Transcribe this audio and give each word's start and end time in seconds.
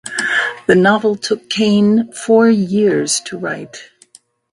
The 0.65 0.73
novel 0.73 1.15
took 1.15 1.47
Cain 1.47 2.11
four 2.11 2.49
years 2.49 3.19
to 3.25 3.37
write. 3.37 3.91